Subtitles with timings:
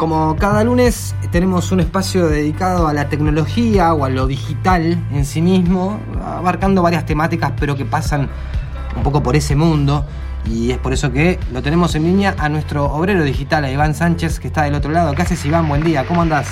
[0.00, 5.26] Como cada lunes tenemos un espacio dedicado a la tecnología o a lo digital en
[5.26, 8.30] sí mismo, abarcando varias temáticas pero que pasan
[8.96, 10.06] un poco por ese mundo
[10.46, 13.94] y es por eso que lo tenemos en línea a nuestro obrero digital, a Iván
[13.94, 15.12] Sánchez, que está del otro lado.
[15.12, 15.68] ¿Qué haces Iván?
[15.68, 16.48] Buen día, ¿cómo andás?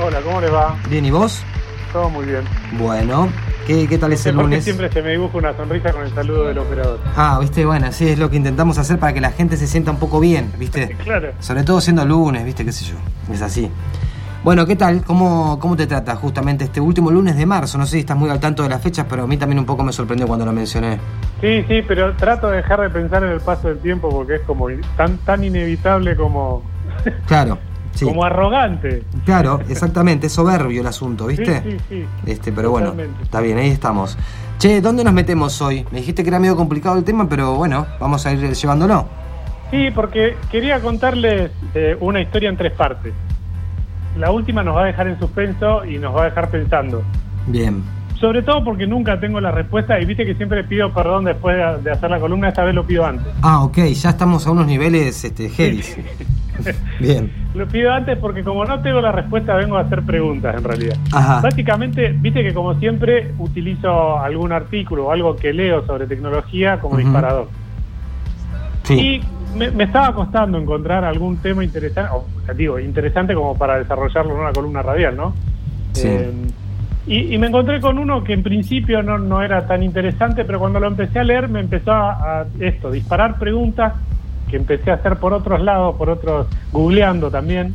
[0.00, 0.76] Hola, ¿cómo le va?
[0.88, 1.42] Bien, ¿y vos?
[1.92, 2.44] Todo muy bien.
[2.78, 3.28] Bueno,
[3.66, 4.64] ¿qué, qué tal es el lunes?
[4.64, 6.98] siempre se me dibuja una sonrisa con el saludo del operador.
[7.16, 9.90] Ah, viste, bueno, sí, es lo que intentamos hacer para que la gente se sienta
[9.90, 10.96] un poco bien, viste.
[11.04, 11.32] claro.
[11.40, 12.96] Sobre todo siendo lunes, viste, qué sé yo,
[13.32, 13.70] es así.
[14.44, 15.02] Bueno, ¿qué tal?
[15.04, 17.78] ¿Cómo, ¿Cómo te trata justamente este último lunes de marzo?
[17.78, 19.64] No sé si estás muy al tanto de las fechas, pero a mí también un
[19.64, 20.98] poco me sorprendió cuando lo mencioné.
[21.40, 24.40] Sí, sí, pero trato de dejar de pensar en el paso del tiempo porque es
[24.42, 24.66] como
[24.98, 26.62] tan, tan inevitable como...
[27.26, 27.58] Claro.
[27.94, 28.04] Sí.
[28.04, 29.04] Como arrogante.
[29.24, 31.62] Claro, exactamente, es soberbio el asunto, ¿viste?
[31.62, 32.06] Sí, sí, sí.
[32.26, 34.18] Este, pero bueno, está bien, ahí estamos.
[34.58, 35.86] Che, ¿dónde nos metemos hoy?
[35.92, 39.06] Me dijiste que era medio complicado el tema, pero bueno, vamos a ir llevándolo.
[39.70, 43.12] Sí, porque quería contarles eh, una historia en tres partes
[44.16, 47.02] la última nos va a dejar en suspenso y nos va a dejar pensando.
[47.46, 47.82] Bien.
[48.24, 51.90] Sobre todo porque nunca tengo la respuesta y viste que siempre pido perdón después de,
[51.90, 53.26] hacer la columna, esta vez lo pido antes.
[53.42, 55.82] Ah, ok, ya estamos a unos niveles este, heavy.
[57.00, 57.30] Bien.
[57.52, 60.96] Lo pido antes porque como no tengo la respuesta vengo a hacer preguntas en realidad.
[61.12, 61.42] Ajá.
[61.42, 66.96] Básicamente, viste que como siempre utilizo algún artículo o algo que leo sobre tecnología como
[66.96, 67.48] disparador.
[68.84, 69.20] Sí
[69.54, 74.52] me, estaba costando encontrar algún tema interesante, o, digo, interesante como para desarrollarlo en una
[74.54, 75.34] columna radial, ¿no?
[75.92, 76.08] Sí.
[76.08, 76.32] Eh,
[77.06, 80.80] y, me encontré con uno que en principio no, no, era tan interesante, pero cuando
[80.80, 83.94] lo empecé a leer me empezó a, esto, disparar preguntas
[84.48, 87.74] que empecé a hacer por otros lados, por otros, googleando también.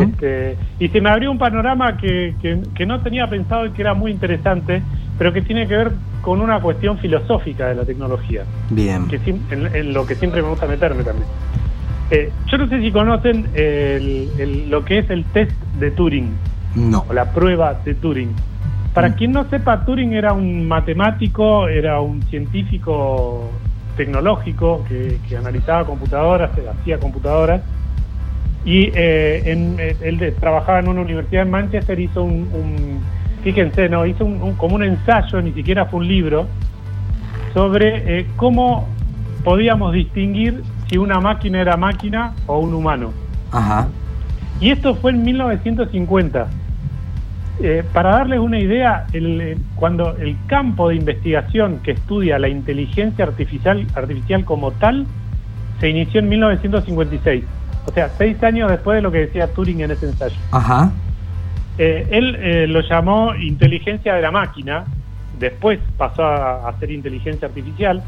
[0.00, 3.82] este, y se me abrió un panorama que, que, que no tenía pensado y que
[3.82, 4.82] era muy interesante,
[5.18, 5.92] pero que tiene que ver
[6.24, 8.44] con una cuestión filosófica de la tecnología.
[8.70, 9.06] Bien.
[9.08, 11.28] Que, en, lo que siempre me gusta meterme también.
[12.10, 13.46] Eh, yo no sé si conocen
[14.68, 16.30] lo que es el test de Turing.
[16.74, 17.04] No.
[17.08, 18.34] O la prueba de Turing.
[18.94, 19.12] Para mm.
[19.14, 23.50] quien no sepa, Turing era un matemático, era un científico
[23.96, 26.50] tecnológico que, analizaba computadoras,
[26.80, 27.60] hacía computadoras.
[28.64, 33.02] Y eh, en, eh, él trabajaba en una universidad en Manchester, hizo un
[33.44, 36.48] fíjense, no hizo un, como un ensayo, ni siquiera fue un libro,
[37.52, 38.88] sobre eh, cómo
[39.44, 43.12] podíamos distinguir si una máquina era máquina o un humano.
[43.52, 43.86] Ajá.
[44.60, 46.48] Y esto fue en 1950.
[47.66, 52.48] Eh, para darles una idea, el, eh, cuando el campo de investigación que estudia la
[52.48, 55.06] inteligencia artificial, artificial como tal
[55.80, 57.42] se inició en 1956.
[57.86, 60.36] O sea, seis años después de lo que decía Turing en ese ensayo.
[60.50, 60.92] Ajá.
[61.78, 64.84] Eh, él eh, lo llamó inteligencia de la máquina,
[65.38, 68.02] después pasó a, ser inteligencia artificial,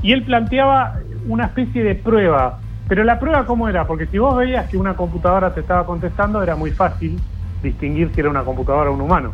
[0.00, 2.60] y él planteaba una especie de prueba.
[2.86, 6.40] Pero la prueba cómo era, porque si vos veías que una computadora te estaba contestando,
[6.40, 7.18] era muy fácil
[7.62, 9.32] distinguir si era una computadora o un humano.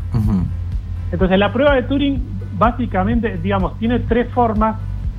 [1.10, 2.22] Entonces la prueba de Turing
[2.56, 4.76] básicamente, digamos, tiene tres formas,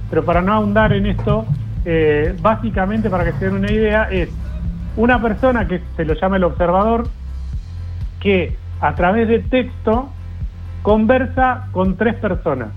[0.09, 1.45] pero para no ahondar en esto,
[1.85, 4.29] eh, básicamente para que se den una idea, es
[4.95, 7.07] una persona que se lo llama el observador,
[8.19, 10.09] que a través de texto
[10.81, 12.69] conversa con tres personas,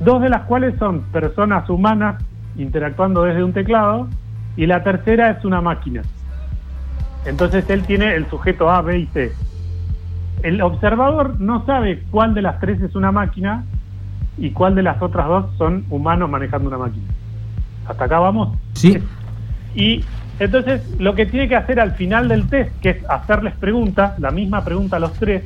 [0.00, 2.22] dos de las cuales son personas humanas
[2.56, 4.08] interactuando desde un teclado
[4.56, 6.02] y la tercera es una máquina.
[7.24, 9.32] Entonces él tiene el sujeto A, B y C.
[10.42, 13.64] El observador no sabe cuál de las tres es una máquina
[14.36, 17.06] y cuál de las otras dos son humanos manejando una máquina.
[17.86, 18.56] ¿Hasta acá vamos?
[18.74, 18.98] Sí.
[19.74, 20.04] Y
[20.38, 24.30] entonces, lo que tiene que hacer al final del test, que es hacerles preguntas, la
[24.30, 25.44] misma pregunta a los tres,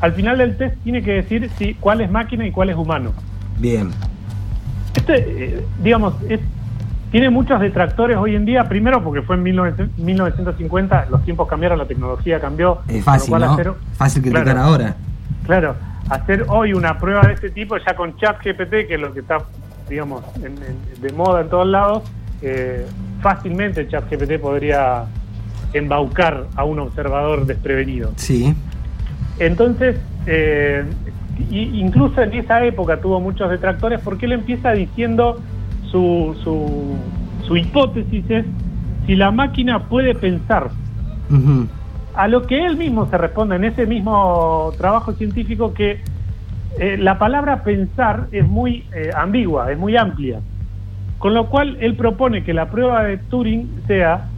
[0.00, 3.12] al final del test tiene que decir si cuál es máquina y cuál es humano.
[3.58, 3.90] Bien.
[4.96, 6.40] Este, eh, digamos, es,
[7.12, 11.84] tiene muchos detractores hoy en día, primero porque fue en 1950, los tiempos cambiaron, la
[11.84, 12.78] tecnología cambió.
[12.88, 13.76] Es fácil, ¿no?
[13.96, 14.96] fácil criticar ahora.
[15.44, 15.76] Claro,
[16.08, 19.38] hacer hoy una prueba de este tipo ya con ChatGPT, que es lo que está,
[19.90, 22.02] digamos, de moda en todos lados,
[22.40, 22.86] eh,
[23.20, 25.04] fácilmente ChatGPT podría
[25.74, 28.12] embaucar a un observador desprevenido.
[28.16, 28.54] Sí.
[29.38, 30.82] Entonces, eh,
[31.50, 35.42] incluso en esa época tuvo muchos detractores porque él empieza diciendo
[35.92, 36.34] su,
[37.46, 38.46] su, hipótesis es
[39.06, 40.70] si la máquina puede pensar.
[42.14, 46.00] A lo que él mismo se responde en ese mismo trabajo científico que
[46.78, 50.40] eh, la palabra pensar es muy eh, ambigua, es muy amplia.
[51.18, 54.28] Con lo cual, él propone que la prueba de Turing sea,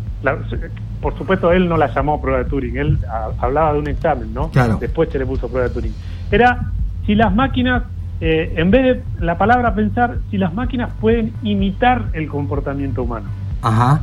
[1.01, 2.99] por supuesto, él no la llamó prueba de Turing, él
[3.39, 4.51] hablaba de un examen, ¿no?
[4.51, 4.77] Claro.
[4.79, 5.95] Después se le puso prueba de Turing.
[6.31, 6.73] Era
[7.07, 7.85] si las máquinas,
[8.21, 13.29] eh, en vez de la palabra pensar, si las máquinas pueden imitar el comportamiento humano.
[13.63, 14.03] Ajá.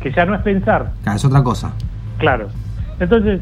[0.00, 0.92] Que ya no es pensar.
[1.14, 1.72] es otra cosa.
[2.18, 2.48] Claro.
[3.00, 3.40] Entonces,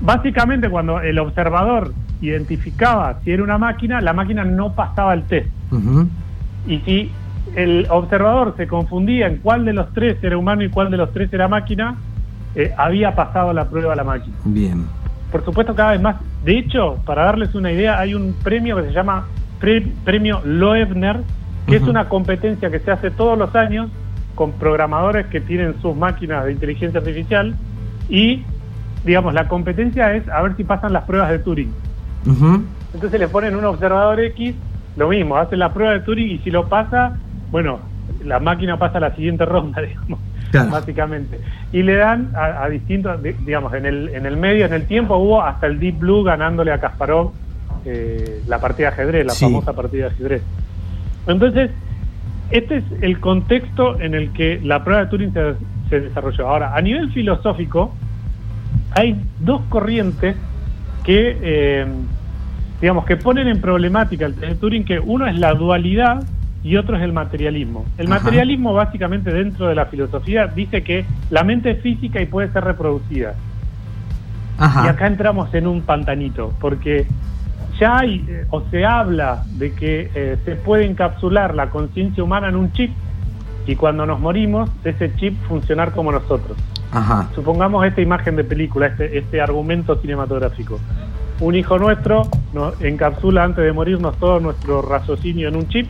[0.00, 5.48] básicamente cuando el observador identificaba si era una máquina, la máquina no pasaba el test.
[6.66, 7.10] Y si
[7.56, 11.12] el observador se confundía en cuál de los tres era humano y cuál de los
[11.12, 11.96] tres era máquina,
[12.54, 14.36] eh, había pasado la prueba a la máquina.
[14.44, 14.86] Bien.
[15.30, 16.16] Por supuesto, cada vez más.
[16.44, 19.26] De hecho, para darles una idea, hay un premio que se llama
[19.62, 21.20] Pre- Premio Loebner,
[21.68, 23.88] que es una competencia que se hace todos los años
[24.34, 27.54] con programadores que tienen sus máquinas de inteligencia artificial
[28.08, 28.42] y,
[29.04, 31.72] digamos, la competencia es a ver si pasan las pruebas de Turing.
[32.92, 34.54] Entonces le ponen un observador X,
[34.96, 37.16] lo mismo, hacen la prueba de Turing y si lo pasa,
[37.52, 37.78] bueno,
[38.24, 40.18] la máquina pasa a la siguiente ronda, digamos,
[40.50, 40.70] Claro.
[40.72, 41.40] básicamente.
[41.72, 44.86] Y le dan a, a distintos, di- digamos, en el, en el medio, en el
[44.86, 47.32] tiempo hubo hasta el Deep Blue ganándole a Kasparov
[47.84, 49.44] eh, la partida de ajedrez, la Sí.
[49.44, 50.42] famosa partida de ajedrez.
[51.26, 51.70] Entonces,
[52.50, 55.54] este es el contexto en el que la prueba de Turing se,
[55.88, 56.48] se desarrolló.
[56.48, 57.94] Ahora, a nivel filosófico,
[58.94, 60.36] hay dos corrientes
[61.04, 61.86] que, eh,
[62.80, 66.22] digamos, que ponen en problemática el test de Turing, que uno es la dualidad
[66.64, 67.84] y otro es el materialismo.
[67.98, 68.20] El Ajá.
[68.22, 72.64] materialismo, básicamente, dentro de la filosofía, dice que la mente es física y puede ser
[72.64, 73.34] reproducida.
[74.58, 74.84] Ajá.
[74.84, 77.06] Y acá entramos en un pantanito, porque
[77.78, 82.48] ya hay, eh, o se habla de que eh, se puede encapsular la conciencia humana
[82.48, 82.92] en un chip
[83.66, 86.56] y cuando nos morimos, ese chip funcionar como nosotros.
[86.90, 87.28] Ajá.
[87.34, 90.78] Supongamos esta imagen de película, este, este argumento cinematográfico.
[91.40, 95.86] Un hijo nuestro nos encapsula antes de morirnos todo nuestro raciocinio en un chip,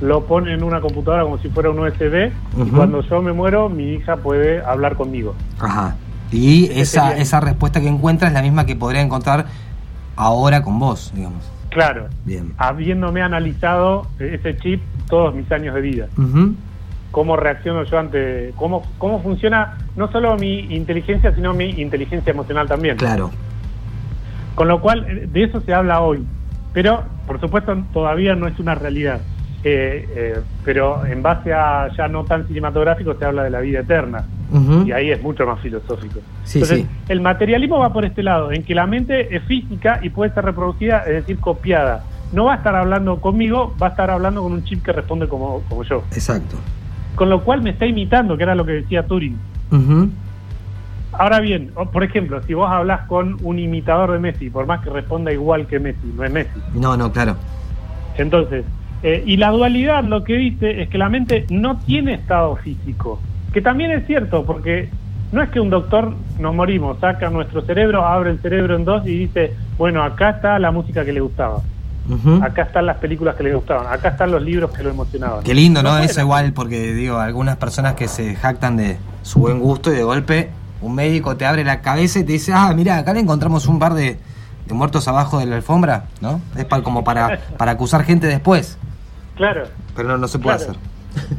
[0.00, 3.68] lo pone en una computadora como si fuera un USB y cuando yo me muero
[3.68, 5.34] mi hija puede hablar conmigo.
[5.58, 5.96] Ajá.
[6.30, 9.46] Y esa, esa respuesta que encuentra es la misma que podría encontrar
[10.18, 11.50] ahora con vos, digamos.
[11.70, 12.52] Claro, Bien.
[12.58, 16.06] habiéndome analizado ese chip todos mis años de vida.
[16.16, 16.54] Ujú.
[17.10, 22.66] Cómo reacciono yo ante, cómo, cómo funciona no solo mi inteligencia, sino mi inteligencia emocional
[22.68, 22.96] también.
[22.96, 23.30] Claro.
[24.54, 26.24] Con lo cual, de eso se habla hoy.
[26.72, 29.20] Pero, por supuesto, todavía no es una realidad.
[29.64, 33.80] Eh, eh, pero en base a ya no tan cinematográfico se habla de la vida
[33.80, 34.24] eterna.
[34.86, 36.20] Y ahí es mucho más filosófico.
[36.44, 36.88] Sí, Entonces, sí.
[37.08, 40.44] el materialismo va por este lado, en que la mente es física y puede ser
[40.44, 42.04] reproducida, es decir, copiada.
[42.32, 45.28] No va a estar hablando conmigo, va a estar hablando con un chip que responde
[45.28, 46.02] como, como yo.
[46.12, 46.56] Exacto.
[47.14, 49.36] Con lo cual me está imitando, que era lo que decía Turing.
[51.12, 54.88] Ahora bien, por ejemplo, si vos hablas con un imitador de Messi, por más que
[54.90, 56.60] responda igual que Messi, no es Messi.
[56.74, 57.36] No, no, claro.
[58.16, 58.64] Entonces,
[59.02, 63.20] eh, y la dualidad lo que dice es que la mente no tiene estado físico,
[63.52, 64.88] que también es cierto, porque
[65.32, 69.06] no es que un doctor nos morimos, saca nuestro cerebro, abre el cerebro en dos
[69.06, 71.60] y dice, bueno, acá está la música que le gustaba,
[72.42, 75.44] acá están las películas que le gustaban, acá están los libros que lo emocionaban.
[75.44, 75.90] Qué lindo, ¿no?
[75.90, 79.96] puede Eso igual, porque digo, algunas personas que se jactan de su buen gusto y
[79.96, 80.48] de golpe
[80.80, 83.78] un médico te abre la cabeza y te dice, ah, mira, acá le encontramos un
[83.80, 84.16] par de,
[84.66, 86.40] de muertos abajo de la alfombra, ¿no?
[86.56, 88.78] Es pa- como para, para acusar gente después,
[89.38, 89.62] Claro.
[89.96, 90.72] pero no, no se puede Claro.
[90.72, 90.82] hacer.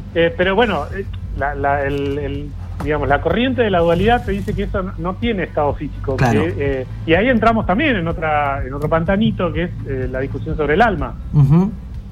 [0.14, 1.04] Eh, pero bueno, eh,
[1.38, 2.50] la, la- el- el-
[2.82, 6.16] digamos, la corriente de la dualidad te dice que eso no, tiene estado físico.
[6.16, 6.42] Claro.
[6.46, 10.18] que, eh, y ahí entramos también en otra en otro pantanito, que es eh, la
[10.20, 11.14] discusión sobre el alma.
[11.32, 11.70] Ujú.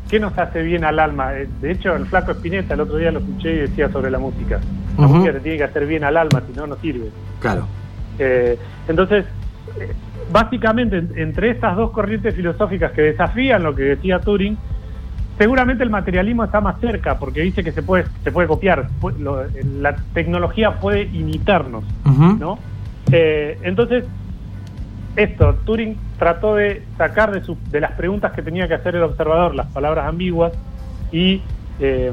[0.09, 1.33] ¿Qué nos hace bien al alma?
[1.33, 4.61] De hecho, el flaco Espineta el otro día lo escuché y decía sobre la música.
[4.97, 7.11] La música te tiene que hacer bien al alma, si no, no sirve.
[7.41, 7.67] Claro.
[8.19, 8.57] Eh,
[8.89, 9.25] entonces,
[10.31, 14.57] básicamente, en- entre estas dos corrientes filosóficas que desafían lo que decía Turing,
[15.39, 19.45] seguramente el materialismo está más cerca, porque dice que se puede, se puede copiar, lo-
[19.81, 21.85] la tecnología puede imitarnos.
[22.39, 22.59] ¿no?
[23.13, 24.05] Eh, entonces,
[25.17, 29.03] esto, Turing trató de sacar de, su- de las preguntas que tenía que hacer el
[29.03, 30.53] observador las palabras ambiguas
[31.13, 31.43] y
[31.81, 32.13] eh,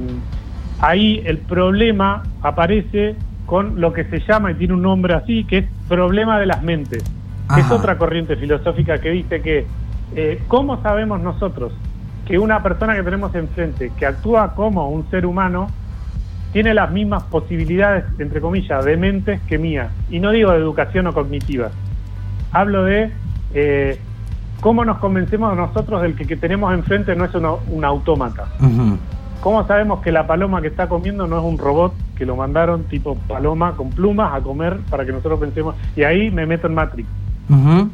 [0.79, 3.15] ahí el problema aparece
[3.45, 6.63] con lo que se llama, y tiene un nombre así, que es problema de las
[6.63, 7.03] mentes.
[7.53, 7.75] que Es Ajá.
[7.75, 9.67] otra corriente filosófica que dice que,
[10.15, 11.71] eh, ¿cómo sabemos nosotros
[12.25, 15.67] que una persona que tenemos enfrente, que actúa como un ser humano,
[16.51, 19.89] tiene las mismas posibilidades, entre comillas, de mentes que mía?
[20.09, 21.69] Y no digo de educación o cognitiva.
[22.51, 23.11] Hablo de
[23.53, 23.99] eh,
[24.61, 28.47] cómo nos convencemos nosotros del que, que tenemos enfrente no es un autómata.
[29.41, 32.85] ¿Cómo sabemos que la paloma que está comiendo no es un robot que lo mandaron
[32.85, 35.75] tipo paloma con plumas a comer para que nosotros pensemos?
[35.95, 37.07] Y ahí me meto en Matrix.
[37.49, 37.89] Ujú.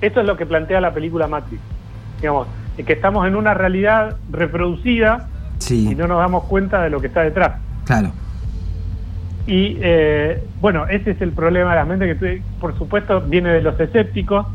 [0.00, 1.62] Esto es lo que plantea la película Matrix.
[2.18, 2.48] Digamos,
[2.84, 7.08] que estamos en una realidad reproducida Sí, y no nos damos cuenta de lo que
[7.08, 7.52] está detrás.
[7.84, 8.10] claro.
[9.46, 13.62] Y eh, bueno, ese es el problema de la mente que por supuesto viene de
[13.62, 14.46] los escépticos,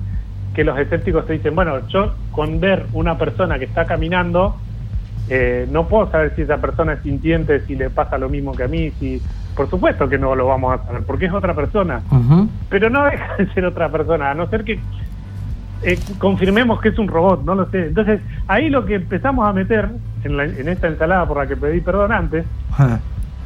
[0.53, 4.55] que los escépticos te dicen, bueno, yo con ver una persona que está caminando,
[5.27, 8.63] eh, no puedo saber si esa persona es sintiente, si le pasa lo mismo que
[8.63, 9.21] a mí, si
[9.55, 12.01] por supuesto que no lo vamos a saber, porque es otra persona.
[12.69, 14.79] Pero no deja de ser otra persona, a no ser que
[15.85, 17.87] eh, confirmemos que es un robot, no lo sé.
[17.87, 19.89] Entonces, ahí lo que empezamos a meter
[20.23, 22.43] en, en esta ensalada por la que pedí perdón antes,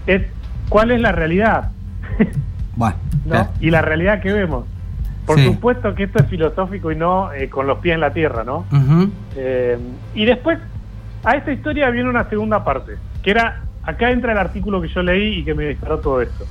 [0.08, 0.24] es
[0.69, 1.72] cuál es la realidad.
[3.60, 4.65] Y la realidad que vemos.
[5.25, 8.43] Por supuesto que esto es filosófico y no eh, con los pies en la tierra,
[8.43, 8.65] ¿no?
[9.36, 9.77] Eh,
[10.15, 10.58] y después,
[11.24, 15.03] a esta historia viene una segunda parte, que era, acá entra el artículo que yo
[15.03, 16.46] leí y que me disparó todo esto.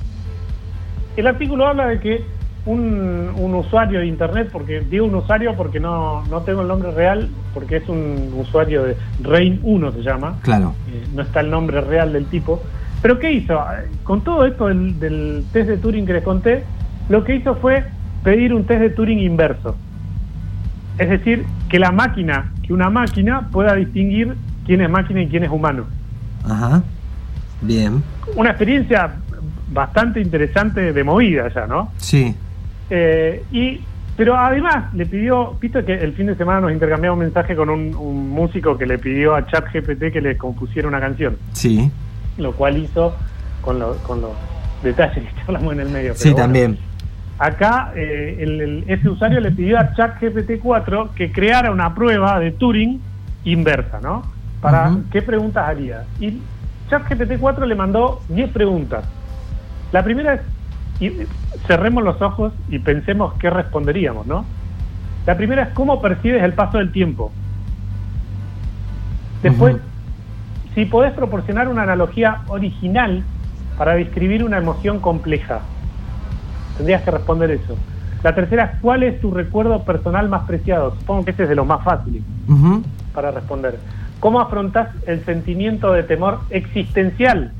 [1.17, 2.23] El artículo habla de que
[2.65, 7.29] un, usuario de internet, porque digo un usuario porque no, no tengo el nombre real,
[7.53, 10.37] porque es un usuario de Rain 1 se llama.
[10.41, 10.73] Claro.
[10.91, 12.61] Eh, no está el nombre real del tipo.
[13.01, 13.59] Pero ¿qué hizo?
[14.03, 16.63] Con todo esto del, del test de Turing que les conté,
[17.09, 17.85] lo que hizo fue
[18.23, 19.75] pedir un test de Turing inverso.
[20.97, 24.35] Es decir, que la máquina, que una máquina pueda distinguir
[24.65, 25.85] quién es máquina y quién es humano.
[26.43, 26.83] Ajá.
[27.61, 28.03] Bien.
[28.35, 29.15] Una experiencia
[29.71, 31.91] bastante interesante de movida ya, ¿no?
[31.97, 32.35] Sí.
[32.89, 33.81] Eh, y
[34.19, 37.69] pero además le pidió, viste que el fin de semana nos intercambiamos un mensaje con
[37.69, 41.37] un, un músico que le pidió a ChatGPT que le compusiera una canción.
[41.53, 41.89] Sí.
[42.37, 43.15] Lo cual hizo
[43.61, 44.31] con, con los
[44.83, 46.15] detalles que hablamos en el medio.
[46.15, 46.77] sí, también.
[47.37, 52.99] Acá eh, ese usuario le pidió a ChatGPT 4 que creara una prueba de Turing
[53.45, 54.23] inversa, ¿no?
[54.59, 56.03] Para qué preguntas haría.
[56.19, 56.41] Y
[56.89, 59.05] ChatGPT 4 le mandó 10 preguntas.
[59.93, 60.41] La primera es,
[60.99, 61.11] y
[61.67, 64.45] cerremos los ojos y pensemos qué responderíamos, ¿no?
[65.25, 67.31] La primera es cómo percibes el paso del tiempo.
[69.43, 69.77] Después,
[70.75, 73.23] si podés proporcionar una analogía original
[73.77, 75.61] para describir una emoción compleja.
[76.75, 77.77] Tendrías que responder eso.
[78.23, 80.95] La tercera ¿cuál es tu recuerdo personal más preciado?
[80.99, 82.21] Supongo que este es de los más fáciles
[83.13, 83.79] para responder.
[84.19, 87.53] ¿Cómo afrontás el sentimiento de temor existencial?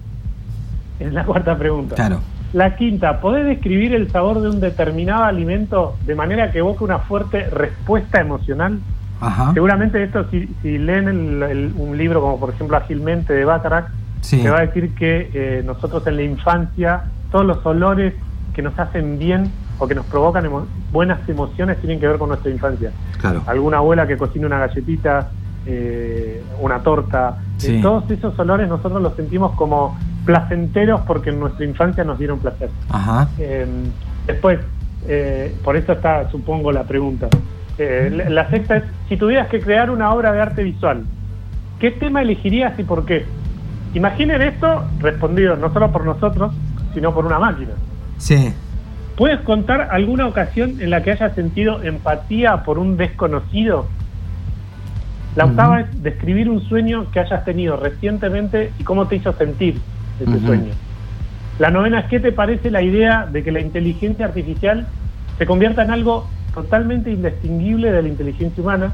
[0.99, 1.95] Es la cuarta pregunta.
[1.95, 2.19] Claro.
[2.53, 6.99] La quinta, ¿podés describir el sabor de un determinado alimento de manera que evoque una
[6.99, 8.79] fuerte respuesta emocional?
[9.53, 13.91] Seguramente esto, si, leen un libro como por ejemplo Agilmente de Batarak,
[14.27, 18.13] te va a decir que eh, nosotros en la infancia, todos los olores
[18.53, 20.49] que nos hacen bien o que nos provocan
[20.91, 22.91] buenas emociones tienen que ver con nuestra infancia.
[23.19, 23.43] Claro.
[23.45, 25.29] Alguna abuela que cocina una galletita,
[25.71, 29.95] eh, una torta, eh, todos esos olores nosotros los sentimos como
[30.25, 32.71] placenteros porque en nuestra infancia nos dieron placer.
[33.37, 33.91] Em,
[34.25, 34.59] después,
[35.07, 37.27] eh, por eso está, supongo, la pregunta.
[37.77, 41.03] la sexta es, si tuvieras que crear una obra de arte visual,
[41.79, 43.25] ¿qué tema elegirías y por qué?
[43.93, 46.51] Imaginen esto respondido no solo por nosotros,
[46.95, 47.71] sino por una máquina.
[48.17, 48.53] Sí.
[49.15, 53.85] ¿Puedes contar alguna ocasión en la que hayas sentido empatía por un desconocido?
[55.39, 59.79] La octava es describir un sueño que hayas tenido recientemente y cómo te hizo sentir
[60.19, 60.73] ese sueño.
[61.59, 64.85] La novena es qué te parece la idea de que la inteligencia artificial
[65.37, 68.91] se convierta en algo totalmente indistinguible de la inteligencia humana.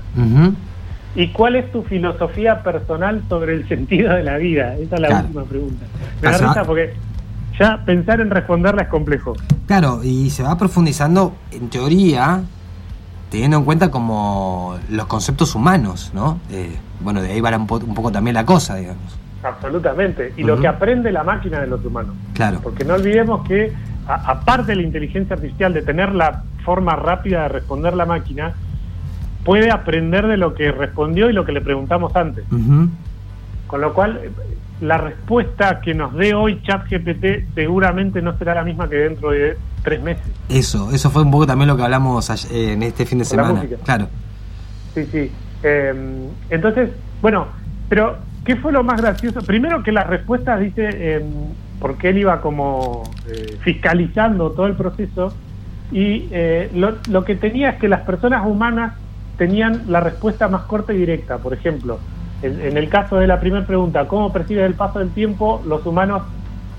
[1.15, 4.75] ¿Y cuál es tu filosofía personal sobre el sentido de la vida?
[4.75, 5.83] Esa es la última pregunta.
[6.21, 6.93] Me da risa porque
[7.59, 9.33] ya pensar en responderla es complejo.
[9.65, 12.43] Claro, y se va profundizando en teoría,
[13.29, 16.39] teniendo en cuenta como los conceptos humanos, ¿no?
[16.51, 19.17] Eh, bueno, de ahí va un, poco también la cosa, digamos.
[19.43, 22.15] Absolutamente, y lo que aprende la máquina de los humanos.
[22.33, 22.59] Claro.
[22.63, 23.71] Porque no olvidemos que,
[24.07, 28.53] aparte de la inteligencia artificial, de tener la forma rápida de responder la máquina,
[29.43, 32.43] puede aprender de lo que respondió y lo que le preguntamos antes.
[33.67, 34.19] Con lo cual,
[34.81, 39.57] la respuesta que nos dé hoy ChatGPT seguramente no será la misma que dentro de
[39.83, 40.25] tres meses.
[40.49, 43.63] Eso, eso fue un poco también lo que hablamos en este fin de semana.
[43.83, 44.07] Claro.
[44.93, 45.31] Sí, sí.
[45.63, 46.89] Em, entonces,
[47.21, 47.47] bueno,
[47.87, 49.41] pero ¿qué fue lo más gracioso?
[49.41, 51.23] Primero que las respuestas dice, em,
[51.79, 55.33] porque él iba como eh, fiscalizando todo el proceso
[55.91, 58.93] y eh, lo, lo que tenía es que las personas humanas
[59.37, 61.37] tenían la respuesta más corta y directa.
[61.37, 61.99] Por ejemplo,
[62.45, 65.61] en, el caso de la primera pregunta, ¿cómo percibes el paso del tiempo?
[65.65, 66.23] Los humanos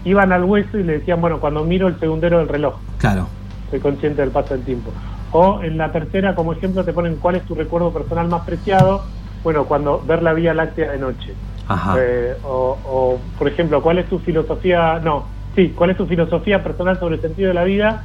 [0.04, 2.76] iban al hueso y le decían, bueno, cuando miro el segundero del reloj.
[2.98, 3.28] Claro.
[3.70, 4.92] Soy consciente del paso del tiempo.
[5.32, 9.02] O en la tercera, como ejemplo, te ponen cuál es tu recuerdo personal más preciado.
[9.42, 11.34] Bueno, cuando ver la Vía Láctea de noche.
[11.68, 11.96] Ajá.
[11.98, 15.00] Eh, o, por ejemplo, ¿cuál es tu filosofía?
[15.02, 15.24] No,
[15.56, 18.04] sí, ¿cuál es tu filosofía personal sobre el sentido de la vida?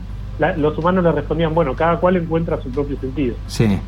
[0.58, 3.36] los humanos le respondían, bueno, cada cual encuentra su propio sentido.
[3.46, 3.80] Sí.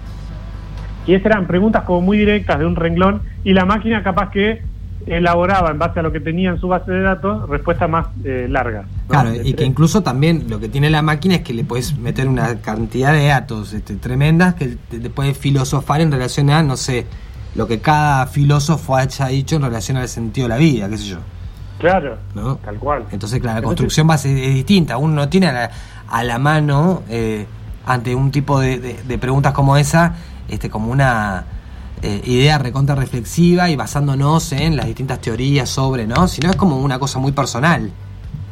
[1.06, 4.62] Y esas eran preguntas como muy directas de un renglón y la máquina capaz que
[5.06, 8.48] elaboraba en base a lo que tenía en su base de datos respuestas más eh,
[8.50, 8.86] largas.
[9.08, 12.28] Claro, y que incluso también lo que tiene la máquina es que le puedes meter
[12.28, 17.06] una cantidad de datos este, tremendas que te, puede filosofar en relación a, no sé,
[17.56, 21.06] lo que cada filósofo haya dicho en relación al sentido de la vida, qué sé
[21.06, 21.18] yo.
[21.80, 22.56] Claro, ¿no?
[22.58, 23.04] tal cual.
[23.12, 24.98] Entonces, claro, la construcción va a ser es distinta.
[24.98, 25.72] Uno no tiene a la,
[26.08, 27.46] a la mano, eh,
[27.86, 30.16] ante un tipo de, de- de preguntas como esa,
[30.50, 31.46] este como una
[32.02, 36.28] eh, idea recontra reflexiva y basándonos en las distintas teorías sobre, ¿no?
[36.28, 37.92] Sino es como una cosa muy personal.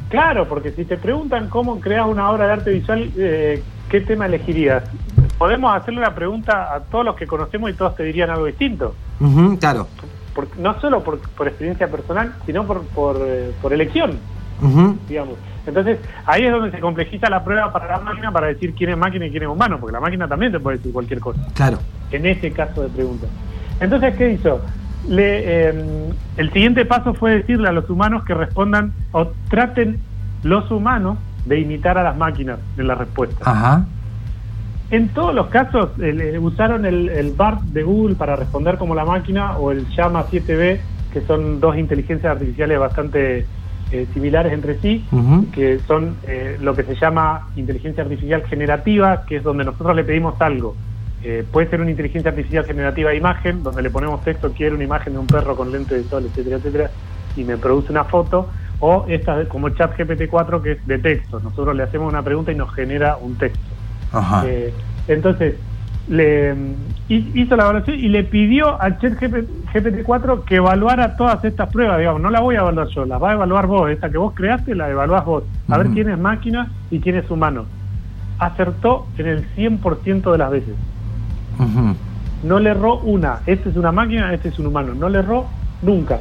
[0.09, 4.25] Claro, porque si te preguntan cómo creas una obra de arte visual, eh, ¿qué tema
[4.25, 4.83] elegirías?
[5.37, 8.93] Podemos hacerle una pregunta a todos los que conocemos y todos te dirían algo distinto.
[9.59, 9.87] Claro.
[10.35, 14.17] Por- no solo por, por experiencia personal, sino por, por, eh, por elección,
[15.09, 15.35] digamos.
[15.65, 18.97] Entonces, ahí es donde se complejiza la prueba para la máquina para decir quién es
[18.97, 21.39] máquina y quién es humano, porque la máquina también te puede decir cualquier cosa.
[21.53, 21.77] Claro.
[22.11, 23.27] en ese caso de pregunta.
[23.79, 24.61] Entonces, ¿qué hizo?
[25.07, 29.99] Le, eh, el siguiente paso fue decirle a los humanos que respondan o traten
[30.43, 33.49] los humanos de imitar a las máquinas en la respuesta.
[33.49, 33.85] Ajá.
[34.91, 39.05] En todos los casos eh, usaron el, el BART de Google para responder como la
[39.05, 40.79] máquina o el Llama 7B,
[41.13, 43.45] que son dos inteligencias artificiales bastante
[43.91, 45.05] eh, similares entre sí,
[45.53, 50.03] que son eh, lo que se llama inteligencia artificial generativa, que es donde nosotros le
[50.03, 50.75] pedimos algo.
[51.23, 54.85] Eh, puede ser una inteligencia artificial generativa de imagen, donde le ponemos texto, quiero una
[54.85, 56.91] imagen de un perro con lente de sol, etcétera, etcétera,
[57.35, 61.39] y me produce una foto, o esta como chat GPT-4 que es de texto.
[61.39, 63.59] Nosotros le hacemos una pregunta y nos genera un texto.
[64.11, 64.43] Ajá.
[64.47, 64.73] Eh,
[65.07, 65.55] entonces,
[66.07, 66.53] le
[67.07, 71.99] hi- hizo la evaluación y le pidió al chat GPT-4 que evaluara todas estas pruebas,
[71.99, 74.33] digamos, no la voy a evaluar yo, las va a evaluar vos, esta que vos
[74.35, 77.65] creaste la evaluás vos, a ver quién es máquina y quién es humano.
[78.39, 80.75] Acertó en el 100% de las veces.
[82.43, 83.39] No le erró una.
[83.45, 84.95] Este es una máquina, este es un humano.
[84.95, 85.45] No le erró
[85.83, 86.19] nunca.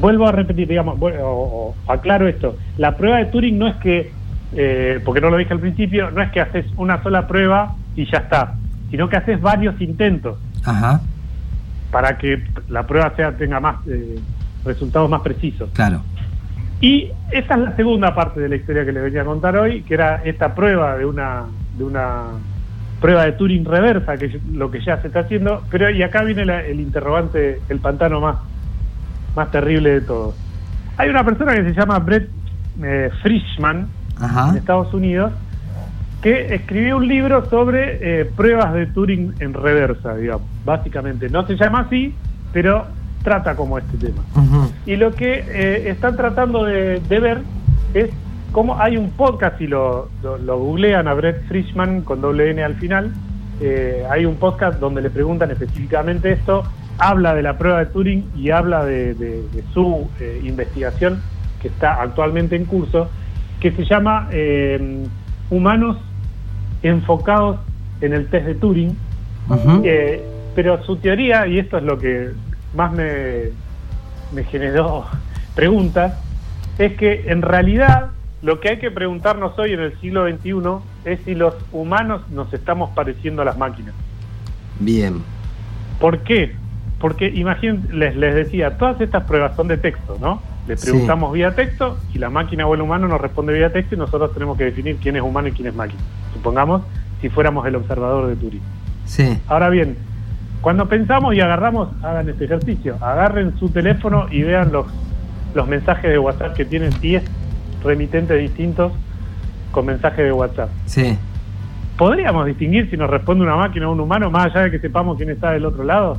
[0.00, 2.54] Vuelvo a repetir, digamos, bueno, o- o aclaro esto.
[2.78, 4.12] La prueba de Turing no es que,
[4.52, 8.08] eh, porque no lo dije al principio, no es que haces una sola prueba y
[8.10, 8.54] ya está,
[8.94, 11.00] sino que haces varios intentos Ajá.
[11.90, 14.20] para que la prueba sea tenga más eh,
[14.64, 15.68] resultados más precisos.
[15.72, 16.00] Claro.
[16.80, 19.82] Y esta es la segunda parte de la historia que les venía a contar hoy,
[19.82, 21.42] que era esta prueba de una,
[21.76, 22.22] de una
[23.00, 26.22] prueba de Turing reversa, que es lo que ya se está haciendo, pero y acá
[26.22, 28.36] viene la- el interrogante, el pantano más,
[29.34, 30.36] más terrible de todos.
[30.98, 32.28] Hay una persona que se llama Brett
[32.80, 33.88] eh, Frischman,
[34.20, 34.54] en.
[34.56, 35.32] Estados Unidos,
[36.24, 41.28] que escribió un libro sobre eh, pruebas de Turing en reversa, digamos, básicamente.
[41.28, 42.14] No se llama así,
[42.52, 42.86] pero
[43.22, 44.22] trata como este tema.
[44.86, 47.38] Y lo que eh, están tratando de, de ver
[47.92, 48.08] es
[48.52, 52.62] cómo hay un podcast, si lo, lo, lo googlean a Brett Frischman con doble N
[52.64, 53.12] al final,
[53.60, 56.62] eh, hay un podcast donde le preguntan específicamente esto,
[56.98, 61.20] habla de la prueba de Turing y habla de, de- de su eh, investigación
[61.60, 63.10] que está actualmente en curso,
[63.60, 64.28] que se llama
[65.50, 65.96] Humanos
[66.84, 67.58] enfocados
[68.00, 68.96] en el test de Turing,
[69.82, 72.30] eh, pero su teoría, y esto es lo que
[72.74, 73.50] más me,
[74.32, 75.06] me generó
[75.54, 76.14] preguntas,
[76.78, 78.10] es que en realidad
[78.42, 80.52] lo que hay que preguntarnos hoy en el siglo XXI
[81.04, 83.94] es si los humanos nos estamos pareciendo a las máquinas.
[84.80, 85.22] Bien.
[85.98, 86.54] ¿Por qué?
[86.98, 90.42] Porque imagínense, les, les decía, todas estas pruebas son de texto, ¿no?
[90.66, 90.90] Le Sí.
[90.90, 94.32] preguntamos vía texto y la máquina o el humano nos responde vía texto y nosotros
[94.32, 96.00] tenemos que definir quién es humano y quién es máquina.
[96.32, 96.82] Supongamos
[97.20, 98.62] si fuéramos el observador de Turing.
[99.04, 99.38] Sí.
[99.46, 99.96] Ahora bien,
[100.62, 104.86] cuando pensamos y agarramos, hagan este ejercicio, agarren su teléfono y vean los,
[105.54, 107.22] los mensajes de WhatsApp que tienen 10
[107.84, 108.92] remitentes distintos
[109.70, 110.70] con mensajes de WhatsApp.
[110.86, 111.18] Sí.
[111.98, 115.16] ¿Podríamos distinguir si nos responde una máquina o un humano más allá de que sepamos
[115.18, 116.18] quién está del otro lado?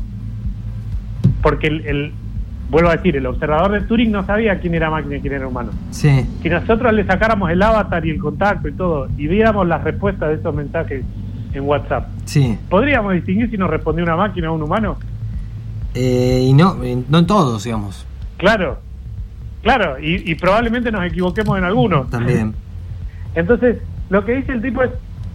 [1.41, 2.13] Porque el, el-
[2.69, 5.47] vuelvo a decir, el observador de Turing no sabía quién era máquina y quién era
[5.47, 5.71] humano.
[5.91, 6.25] Sí.
[6.41, 10.29] Si nosotros le sacáramos el avatar y el contacto y todo y viéramos las respuestas
[10.29, 11.03] de esos mensajes
[11.53, 12.57] en WhatsApp, Sí.
[12.69, 14.97] ¿podríamos distinguir si nos respondió una máquina o un humano?
[15.93, 18.05] Eh, y no, eh, no en todos, digamos.
[18.37, 18.79] Claro,
[19.63, 22.09] claro, y, y probablemente nos equivoquemos en algunos.
[22.09, 22.53] También.
[23.35, 23.77] Entonces,
[24.09, 24.91] lo que dice el tipo es,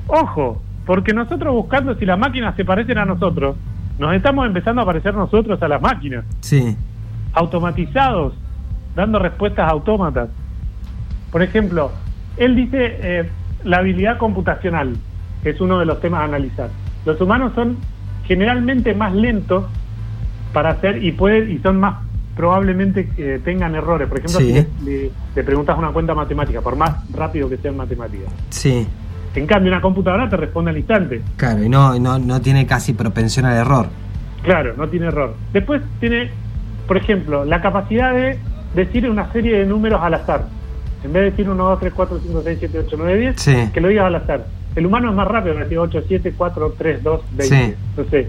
[0.07, 3.57] ojo, porque nosotros buscando si las máquinas se parecen a nosotros,
[3.99, 6.77] nos estamos empezando a parecer nosotros a las máquinas, Sí.
[7.33, 8.35] Automatizados,
[8.95, 10.29] dando respuestas autómatas.
[11.31, 11.93] Por ejemplo,
[12.37, 13.31] él dice eh,
[13.65, 14.97] la habilidad computacional,
[15.43, 16.71] que es uno de los temas a analizar.
[17.05, 17.77] Los humanos son
[18.25, 19.65] generalmente más lentos
[20.53, 21.97] para hacer y pueden y son más
[22.37, 24.09] probablemente que tengan errores.
[24.09, 24.67] Por ejemplo, Sí.
[24.79, 28.33] si le, preguntas una cuenta matemática, por más rápido que sea en matemáticas.
[28.51, 28.87] Sí.
[29.35, 31.23] En cambio, una computadora te responde al instante.
[31.37, 33.89] Claro, y no, no, no tiene casi propensión al error.
[34.43, 35.35] Claro, no tiene error.
[35.53, 36.31] Después tiene,
[36.91, 38.37] por ejemplo, la capacidad de
[38.75, 40.47] decir una serie de números al azar.
[41.05, 43.55] En vez de decir 1, 2, 3, 4, 5, 6, 7, 8, 9, 10, Sí.
[43.73, 44.47] que lo digas al azar.
[44.75, 47.45] El humano es más rápido, decir 8, 7, 4, 3, 2, 20.
[47.57, 47.75] Sí.
[47.91, 48.27] Entonces,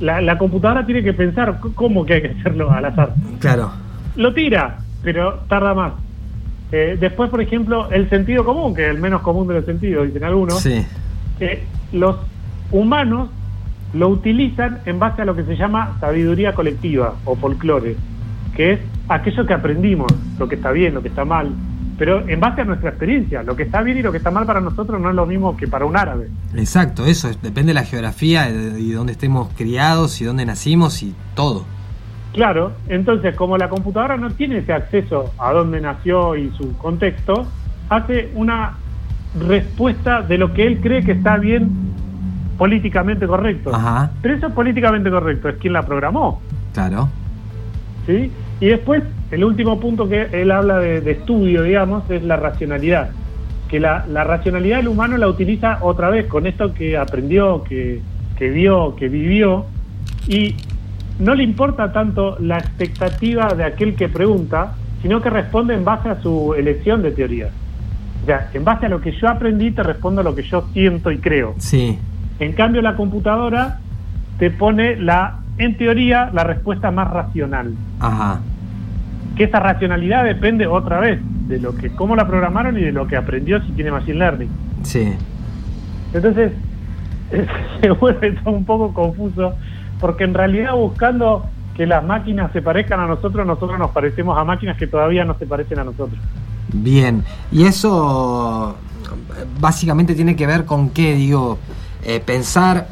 [0.00, 3.10] la, la computadora tiene que pensar cómo que hay que hacerlo al azar.
[3.40, 3.72] Claro.
[4.16, 4.78] Lo tira.
[5.02, 5.92] pero tarda más.
[6.72, 10.06] Eh, después, por ejemplo, el sentido común, que es el menos común de los sentidos,
[10.06, 10.82] dicen algunos, Sí.
[11.40, 12.16] eh, los
[12.72, 13.28] humanos
[13.94, 17.96] lo utilizan en base a lo que se llama sabiduría colectiva o folclore,
[18.54, 21.50] que es aquello que aprendimos, lo que está bien, lo que está mal,
[21.96, 24.46] pero en base a nuestra experiencia, lo que está bien y lo que está mal
[24.46, 26.28] para nosotros no es lo mismo que para un árabe.
[26.54, 31.02] Exacto, eso, es- depende de la geografía de- y dónde estemos criados y dónde nacimos
[31.02, 31.64] y todo.
[32.34, 37.46] Claro, entonces como la computadora no tiene ese acceso a dónde nació y su contexto,
[37.88, 38.74] hace una
[39.40, 41.70] respuesta de lo que él cree que está bien
[42.58, 43.74] políticamente correcto.
[43.74, 46.40] Ajá, Pero eso es políticamente correcto, es quien la programó.
[46.74, 47.08] claro.
[48.06, 48.30] ¿sí?
[48.60, 53.10] Y después, el último punto que él habla de, de estudio, digamos, es la racionalidad.
[53.68, 58.00] Que la, la racionalidad del humano la utiliza otra vez con esto que aprendió, que,
[58.36, 59.66] que vio, que vivió,
[60.26, 60.56] y
[61.20, 66.08] no le importa tanto la expectativa de aquel que pregunta, sino que responde en base
[66.08, 67.50] a su elección de teoría.
[68.22, 70.66] O sea, en base a lo que yo aprendí, te respondo a lo que yo
[70.72, 71.54] siento y creo.
[71.58, 71.98] Sí,
[72.40, 73.78] En cambio, la computadora
[74.38, 77.74] te pone la, en teoría, la respuesta más racional.
[78.00, 78.40] ajá,
[79.36, 83.06] Que esa racionalidad depende otra vez de lo que, cómo la programaron y de lo
[83.06, 84.50] que aprendió si tiene machine learning.
[84.82, 85.12] sí.
[86.14, 86.52] Entonces,
[87.82, 89.54] se vuelve todo un poco confuso,
[90.00, 91.44] porque en realidad buscando
[91.76, 95.36] que las máquinas se parezcan a nosotros, nosotros nos parecemos a máquinas que todavía no
[95.38, 96.18] se parecen a nosotros.
[96.72, 97.22] Bien,
[97.52, 101.58] y eso eh, básicamente tiene que ver con qué, digo,
[102.04, 102.88] eh, pensar,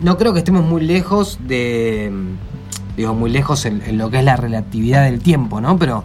[0.00, 2.12] no creo que estemos muy lejos de,
[2.96, 5.78] digo, muy lejos en, en lo que es la relatividad del tiempo, ¿no?
[5.78, 6.04] Pero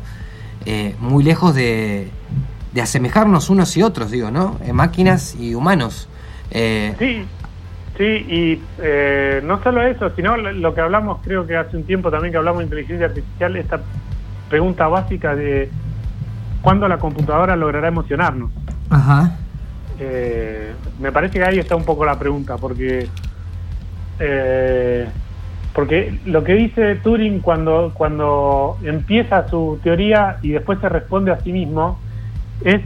[0.66, 2.10] eh, muy lejos de,
[2.74, 4.58] de asemejarnos unos y otros, digo, ¿no?
[4.64, 6.08] Eh, máquinas y humanos.
[6.52, 7.24] Eh, Sí,
[7.98, 8.62] sí, y
[9.44, 12.38] no solo eso, sino lo lo que hablamos, creo que hace un tiempo también que
[12.38, 13.82] hablamos de inteligencia artificial, esta
[14.50, 15.70] pregunta básica de
[16.62, 18.52] cuándo la computadora logrará emocionarnos.
[18.90, 19.38] Ajá,
[20.00, 23.08] Eh, me parece que ahí está un poco la pregunta, porque
[24.20, 25.08] eh,
[25.74, 31.40] porque lo que dice Turing cuando, cuando empieza su teoría y después se responde a
[31.40, 31.98] sí mismo
[32.64, 32.82] es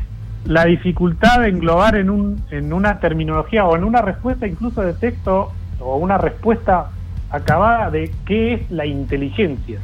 [0.45, 4.93] la dificultad de englobar en, un, en una terminología o en una respuesta incluso de
[4.93, 6.91] texto o una respuesta
[7.32, 9.80] acabada de qué es la inteligencia.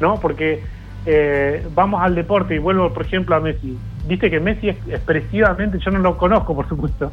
[0.00, 0.18] ¿no?
[0.20, 0.62] Porque
[1.04, 3.76] eh, vamos al deporte y vuelvo, por ejemplo, a Messi.
[4.06, 7.10] Viste que Messi es expresivamente, yo no lo conozco, por supuesto,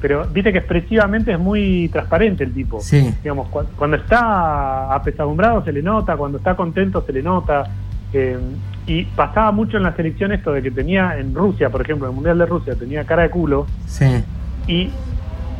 [0.00, 2.80] pero viste que expresivamente es muy transparente el tipo.
[2.80, 7.64] sí, Digamos, cu- cuando está apesadumbrado se le nota, cuando está contento se le nota.
[8.12, 8.38] eh,
[8.86, 12.10] y pasaba mucho en la selección esto de que tenía en Rusia, por ejemplo, en
[12.10, 13.66] el Mundial de Rusia, tenía cara de culo.
[13.86, 14.24] sí,
[14.66, 14.90] Y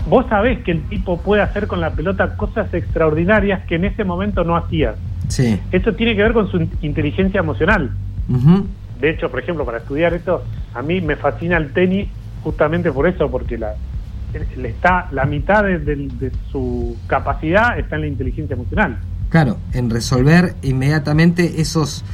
[0.09, 4.03] vos sabés que el tipo puede hacer con la pelota cosas extraordinarias que en ese
[4.03, 4.95] momento no hacía.
[5.29, 7.91] sí, Esto tiene que ver con su in- inteligencia emocional.
[9.01, 10.43] De hecho, por ejemplo, para estudiar esto,
[10.75, 12.09] a mí me fascina el tenis
[12.43, 13.75] justamente por eso, porque la,
[14.65, 18.99] está, la mitad de, de- de su capacidad está en la inteligencia emocional.
[19.29, 22.05] Claro, en resolver inmediatamente esos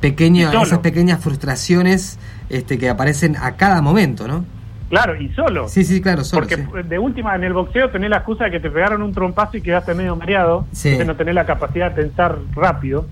[0.00, 4.44] pequeños, esas pequeñas frustraciones este, que aparecen a cada momento, ¿no?
[4.90, 5.66] Claro, y solo.
[5.68, 6.42] Sí, sí, claro, solo.
[6.42, 6.88] porque sí.
[6.88, 9.60] de última, en el boxeo tenés la excusa de que te pegaron un trompazo y
[9.62, 10.88] quedaste medio mareado, Sí.
[10.88, 13.06] entonces no tenés la capacidad de pensar rápido,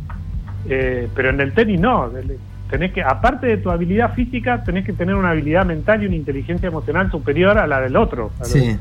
[0.68, 2.08] Eh, pero en el tenis no.
[2.72, 6.16] Tenés que, aparte de tu habilidad física, tenés que tener una habilidad mental y una
[6.16, 8.30] inteligencia emocional superior a la del otro.
[8.38, 8.78] a la- Sí,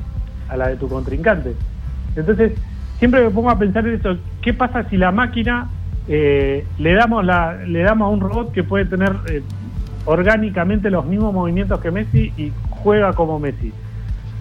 [0.47, 1.53] a la de tu contrincante.
[2.15, 2.53] Entonces,
[2.99, 5.67] siempre me pongo a pensar en eso, ¿qué pasa si la máquina
[6.07, 9.43] eh, le damos la le damos a un robot que puede tener eh,
[10.05, 13.73] orgánicamente los mismos movimientos que Messi y juega como Messi?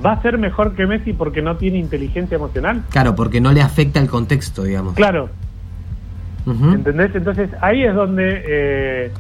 [0.07, 2.83] ¿Va a ser mejor que Messi porque no tiene inteligencia emocional?
[2.91, 4.95] claro, porque no le afecta el contexto, digamos.
[4.95, 5.29] Claro.
[6.47, 7.15] ¿entendés?
[7.15, 9.11] Entonces ahí es donde, eh,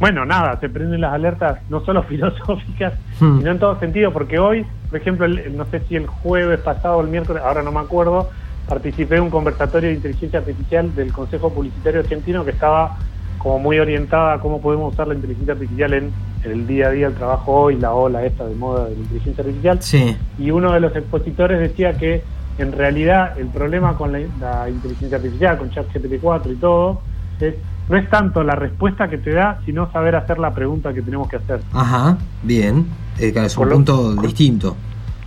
[0.00, 3.38] bueno, nada, se prenden las alertas no solo filosóficas, Hmm.
[3.38, 6.96] sino en todo sentido, porque hoy, por ejemplo, el- no sé si el jueves pasado
[6.96, 8.30] o el miércoles, ahora no me acuerdo,
[8.68, 12.96] participé en un conversatorio de inteligencia artificial del Consejo Publicitario Argentino que estaba
[13.38, 16.12] como muy orientada a cómo podemos usar la inteligencia artificial en,
[16.44, 19.00] en el día a día, el trabajo hoy, la ola esta de moda de la
[19.00, 22.22] inteligencia artificial Sí, y uno de los expositores decía que
[22.58, 27.00] en realidad el problema con la, la inteligencia artificial, con ChatGPT 4 y todo,
[27.40, 27.54] es,
[27.90, 31.28] no es tanto la respuesta que te da, sino saber hacer la pregunta que tenemos
[31.28, 31.60] que hacer.
[31.72, 32.86] ajá, bien.
[33.18, 34.76] Eh, es un lo- punto distinto.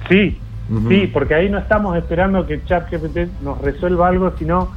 [0.09, 0.39] Sí,
[0.89, 4.69] sí, porque ahí no estamos esperando que ChatGPT nos resuelva algo, sino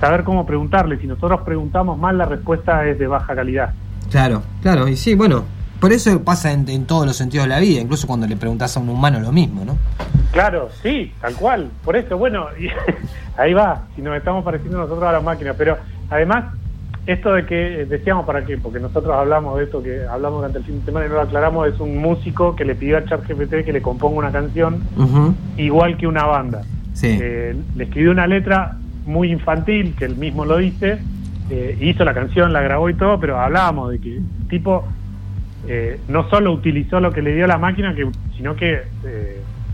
[0.00, 0.98] saber cómo preguntarle.
[0.98, 3.72] Si nosotros preguntamos mal, la respuesta es de baja calidad.
[4.10, 5.44] Claro, claro, y sí, bueno,
[5.80, 8.76] por eso pasa en, en todos los sentidos de la vida, incluso cuando le preguntas
[8.76, 9.76] a un humano lo mismo, ¿no?
[10.32, 11.70] Claro, sí, tal cual.
[11.84, 12.68] Por eso, bueno, y
[13.40, 15.54] ahí va, si nos estamos pareciendo nosotros a las máquinas.
[15.56, 15.76] Pero
[16.10, 16.44] además,
[17.08, 20.64] esto de que decíamos para qué, porque nosotros hablamos de esto que hablamos durante el
[20.64, 23.64] fin de semana y no lo aclaramos, es un músico que le pidió a ChatGPT
[23.64, 24.82] que le componga una canción
[25.56, 26.60] igual que una banda.
[27.02, 30.98] Eh, le escribió una letra muy infantil, que él mismo lo dice,
[31.48, 34.84] eh, hizo la canción, la grabó y todo, pero hablábamos de que tipo
[35.66, 38.82] eh, no solo utilizó lo que le dio la máquina, que, sino que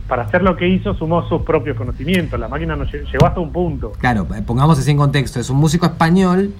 [0.06, 2.38] para hacer lo que hizo sumó sus propios conocimientos.
[2.38, 3.90] La máquina no llegó hasta un punto.
[3.98, 5.40] Claro, pongamos así en contexto.
[5.40, 6.54] Es un músico español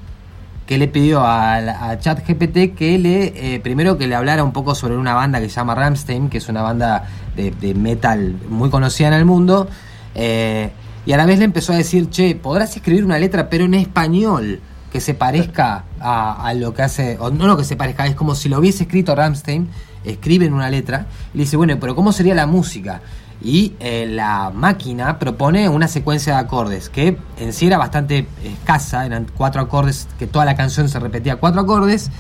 [0.67, 4.97] que le pidió a, ChatGPT que le, eh, primero que le hablara un poco sobre
[4.97, 9.15] una banda que se llama Ramstein, que es una banda de, metal muy conocida en
[9.15, 9.69] el mundo,
[10.15, 10.71] eh,
[11.07, 13.75] y a la vez le empezó a decir, che, podrás escribir una letra pero en
[13.75, 18.15] español que se parezca a, lo que hace, o no lo que se parezca, es
[18.15, 19.69] como si lo hubiese escrito Ramstein,
[20.05, 23.01] escribe en una letra, y le dice, bueno, pero ¿cómo sería la música?
[23.45, 29.05] Y eh, la máquina propone una secuencia de acordes que en sí era bastante escasa,
[29.05, 32.11] eran cuatro acordes, que toda la canción se repetía cuatro acordes,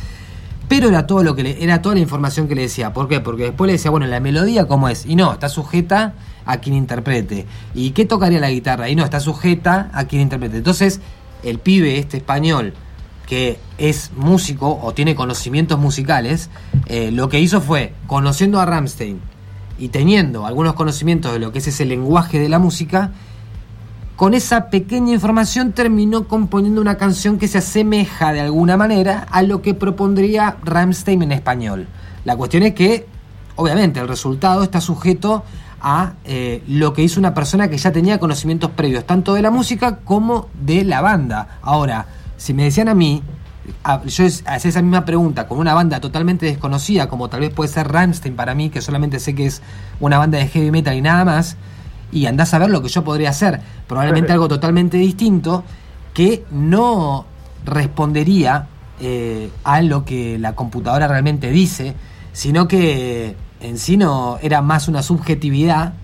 [0.68, 2.92] pero era todo lo que le, era toda la información que le decía.
[2.92, 3.20] ¿Por qué?
[3.20, 6.12] Porque después le decía, bueno, la melodía cómo es, y no, está sujeta
[6.44, 7.46] a quien interprete.
[7.74, 8.90] ¿Y qué tocaría la guitarra?
[8.90, 10.58] Y no, está sujeta a quien interprete.
[10.58, 11.00] Entonces,
[11.42, 12.74] el pibe este español
[13.26, 16.50] que es músico o tiene conocimientos musicales,
[16.84, 19.20] eh, lo que hizo fue, conociendo a Ramstein,
[19.78, 23.12] y teniendo algunos conocimientos de lo que es ese lenguaje de la música,
[24.16, 29.42] con esa pequeña información terminó componiendo una canción que se asemeja de alguna manera a
[29.42, 31.88] lo que propondría Ramstein en español.
[32.24, 33.06] La cuestión es que,
[33.56, 35.42] obviamente, el resultado está sujeto
[35.80, 39.50] a eh, lo que hizo una persona que ya tenía conocimientos previos, tanto de la
[39.50, 41.58] música como de la banda.
[41.60, 42.06] Ahora,
[42.36, 43.22] si me decían a mí,
[44.06, 47.88] yo hacía esa misma pregunta con una banda totalmente desconocida, como tal vez puede ser
[47.88, 49.62] Rammstein para mí, que solamente sé que es
[50.00, 51.56] una banda de heavy metal y nada más,
[52.12, 53.60] y andás a ver lo que yo podría hacer.
[53.86, 55.64] Probablemente algo totalmente distinto
[56.12, 57.26] que no
[57.64, 58.68] respondería
[59.00, 61.94] eh, a lo que la computadora realmente dice,
[62.32, 65.94] sino que en sí no era más una subjetividad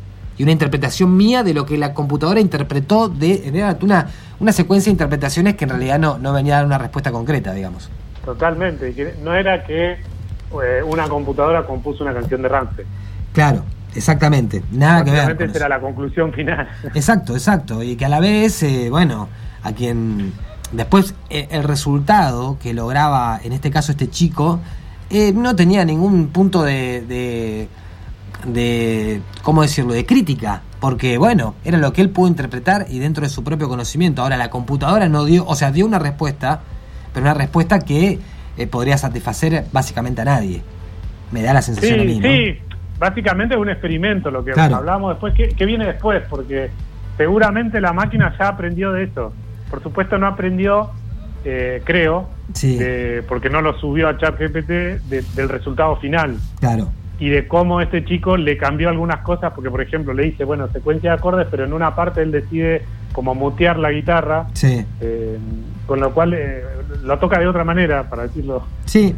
[0.40, 4.06] y una interpretación mía de lo que la computadora interpretó de era una
[4.38, 7.52] una secuencia de interpretaciones que en realidad no, no venía a dar una respuesta concreta,
[7.52, 7.90] digamos.
[8.24, 12.86] Totalmente, no era que eh, una computadora compuso una canción de Ramsey.
[13.34, 15.42] Claro, exactamente, nada que ver.
[15.42, 16.66] Esa era la conclusión final.
[16.94, 19.28] Exacto, exacto, y que a la vez, eh, bueno,
[19.62, 20.32] a quien
[20.72, 24.58] después eh, el resultado que lograba en este caso este chico
[25.34, 27.68] no tenía ningún punto de, de,
[28.46, 33.22] de, ¿cómo decirlo?, de crítica porque bueno, era lo que él pudo interpretar y dentro
[33.22, 34.22] de su propio conocimiento.
[34.22, 36.60] Ahora la computadora no dio, o sea, dio una respuesta,
[37.12, 38.18] pero una respuesta que
[38.56, 40.62] eh, podría satisfacer básicamente a nadie.
[41.30, 42.58] Me da la sensación sí, a mí, Sí,
[42.98, 45.34] básicamente es un experimento lo que hablamos después.
[45.34, 46.22] ¿Qué, viene después?
[46.28, 46.70] Porque
[47.18, 49.34] seguramente la máquina ya aprendió de eso.
[49.68, 50.90] Por supuesto no aprendió,
[51.44, 52.30] eh, creo,
[53.28, 56.36] porque no lo subió a ChatGPT del resultado final.
[56.58, 56.90] Claro
[57.20, 60.68] y de cómo este chico le cambió algunas cosas, porque por ejemplo le dice, bueno,
[60.72, 64.84] secuencia de acordes, pero en una parte él decide como mutear la guitarra, sí.
[65.00, 65.38] Eh,
[65.86, 66.62] con lo cual eh,
[67.02, 68.64] lo toca de otra manera, para decirlo.
[68.86, 69.14] Sí.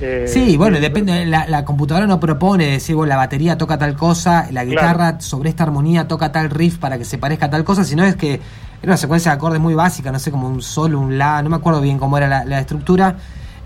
[0.00, 3.96] Eh, sí, bueno, depende, la, la, computadora no propone decir, bueno, la batería toca tal
[3.96, 7.64] cosa, la guitarra sobre esta armonía toca tal riff para que se parezca a tal
[7.64, 10.62] cosa, sino es que era una secuencia de acordes muy básica, no sé, como un
[10.62, 13.16] sol, un la, no me acuerdo bien cómo era la, la estructura.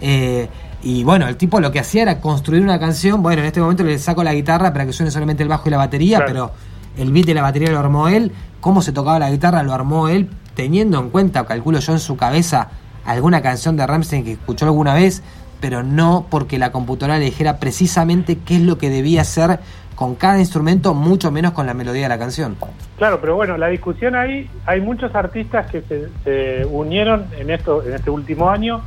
[0.00, 0.48] Eh,
[0.82, 3.22] y bueno, el tipo lo que hacía era construir una canción.
[3.22, 5.70] Bueno, en este momento le saco la guitarra para que suene solamente el bajo y
[5.70, 6.52] la batería, pero
[6.96, 8.32] el beat de la batería lo armó él.
[8.60, 12.16] Cómo se tocaba la guitarra lo armó él, teniendo en cuenta, calculo yo en su
[12.16, 12.68] cabeza,
[13.04, 15.22] alguna canción de Ramstein que escuchó alguna vez,
[15.60, 19.60] pero no porque la computadora le dijera precisamente qué es lo que debía hacer
[19.94, 22.56] con cada instrumento, mucho menos con la melodía de la canción.
[22.96, 27.82] Claro, pero bueno, la discusión ahí, hay muchos artistas que se, se unieron en esto
[27.82, 28.80] en este último año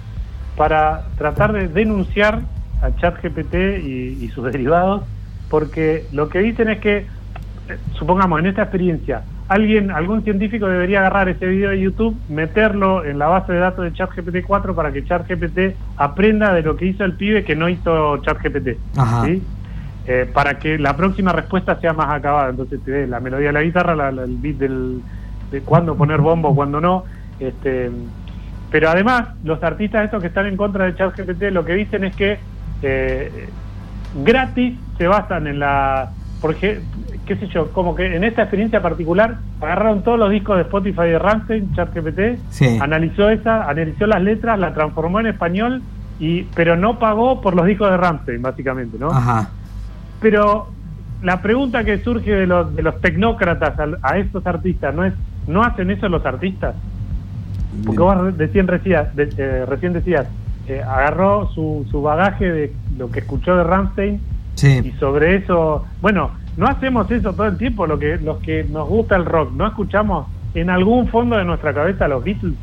[0.55, 2.41] para tratar de denunciar
[2.81, 5.03] a ChatGPT y, y sus derivados,
[5.49, 10.99] porque lo que dicen es que, eh, supongamos, en esta experiencia, alguien, algún científico debería
[10.99, 14.91] agarrar ese video de YouTube, meterlo en la base de datos de ChatGPT 4 para
[14.91, 18.77] que ChatGPT aprenda de lo que hizo el pibe que no hizo ChatGPT.
[19.25, 19.41] ¿sí?
[20.05, 22.49] Eh, para que la próxima respuesta sea más acabada.
[22.49, 25.01] Entonces te la melodía de la guitarra, la, el beat del,
[25.51, 27.05] de cuándo poner bombo, cuándo no.
[27.39, 27.89] Este,
[28.73, 32.15] pero además, los artistas estos que están en contra de ChatGPT lo que dicen es
[32.15, 32.39] que
[32.81, 33.47] eh,
[34.25, 36.09] gratis se basan en la...
[36.41, 36.81] Porque,
[37.27, 41.03] qué sé yo, como que en esta experiencia particular agarraron todos los discos de Spotify
[41.03, 45.83] de Ramstein, ChatGPT, analizó esa, analizó las letras, la transformó en español,
[46.19, 49.11] y pero no pagó por los discos de Ramstein, básicamente, ¿no?
[49.11, 49.51] Ajá.
[50.19, 50.69] Pero
[51.21, 55.13] la pregunta que surge de los, de los tecnócratas a, a estos artistas no es,
[55.45, 56.73] ¿no hacen eso los artistas?
[57.85, 60.27] Porque vos recién, decías, eh, recién decías,
[60.67, 64.21] eh, agarró su, su bagaje de lo que escuchó de Ramstein
[64.61, 68.87] y sobre eso, bueno, no hacemos eso todo el tiempo, lo que los que nos
[68.87, 72.55] gusta el rock, ¿no escuchamos en algún fondo de nuestra cabeza los Beatles?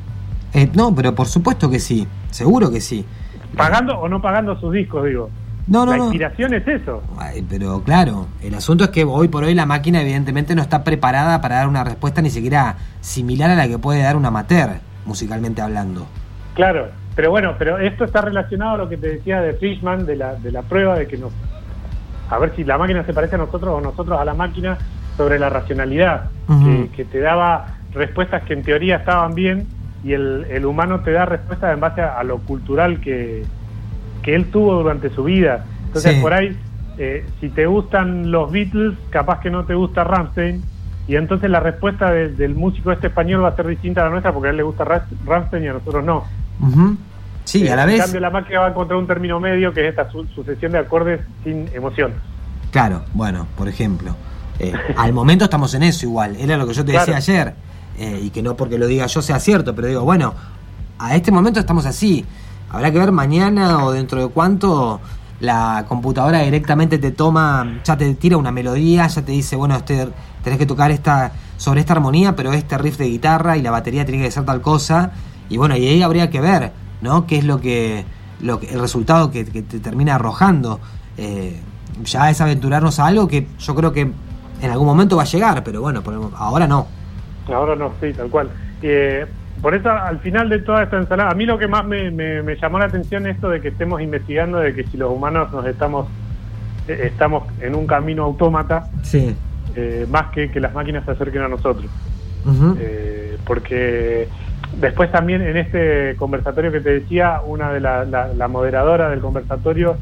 [0.54, 3.04] Eh, no, pero por supuesto que sí, seguro que sí.
[3.56, 5.30] Pagando o no pagando sus discos, digo.
[5.66, 7.02] No, no, la inspiración es eso.
[7.48, 11.40] pero claro, el asunto es que hoy por hoy la máquina evidentemente no está preparada
[11.40, 15.60] para dar una respuesta ni siquiera similar a la que puede dar una amateur, musicalmente
[15.60, 16.06] hablando.
[16.54, 20.16] Claro, pero bueno, pero esto está relacionado a lo que te decía de Fishman, de
[20.16, 21.32] la, de la prueba de que nos...
[22.28, 24.78] A ver si la máquina se parece a nosotros o nosotros a la máquina
[25.16, 26.30] sobre la racionalidad,
[26.94, 29.66] que, te daba respuestas que en teoría estaban bien
[30.02, 33.42] y el, el humano te da respuestas en base a, lo cultural que,
[34.22, 35.66] que, él tuvo durante su vida.
[35.86, 36.56] Entonces, por ahí,
[36.98, 40.62] eh, si te gustan los Beatles, capaz que no te gusta Ramstein,
[41.10, 44.32] y entonces la respuesta del músico este español va a ser distinta a la nuestra
[44.32, 46.24] porque a él le gusta Ramstein y a nosotros no.
[47.42, 47.96] Sí, a la vez.
[47.96, 50.78] En cambio, la máquina va a encontrar un término medio que es esta sucesión de
[50.78, 52.12] acordes sin emoción.
[52.70, 54.14] Claro, bueno, por ejemplo.
[54.60, 56.36] Eh, al momento estamos en eso igual.
[56.36, 57.54] Era lo que yo te decía ayer.
[57.98, 60.32] Eh, y que no porque lo diga yo sea cierto, pero digo, bueno,
[60.96, 62.24] a este momento estamos así.
[62.70, 65.00] Habrá que ver mañana o dentro de cuánto
[65.40, 70.08] la computadora directamente te toma, ya te tira una melodía, ya te dice, bueno, este,
[70.44, 74.06] tenés que tocar esta sobre esta armonía, pero este riff de guitarra y la batería
[74.06, 75.12] tiene que ser tal cosa.
[75.48, 76.72] Y bueno, y ahí habría que ver,
[77.02, 77.26] ¿no?
[77.26, 78.04] ¿Qué es lo que,
[78.40, 80.80] lo que el resultado que, te termina arrojando?
[81.16, 81.60] Eh,
[82.04, 84.10] ya es aventurarnos a algo que yo creo que
[84.62, 86.02] en algún momento va a llegar, pero bueno,
[86.36, 86.86] ahora no.
[87.52, 88.50] Ahora no, sí, tal cual.
[88.82, 89.26] Eh,
[89.62, 92.56] por eso, al final de toda esta ensalada, a mí lo que más me, me,
[92.56, 95.66] llamó la atención es esto de que estemos investigando de que si los humanos nos
[95.66, 96.08] estamos
[96.88, 99.36] eh, estamos en un camino autómata, sí.
[100.08, 101.90] más que que las máquinas se acerquen a nosotros.
[103.44, 104.28] porque
[104.78, 109.96] Después también en este conversatorio que te decía, una de la, la, moderadora del conversatorio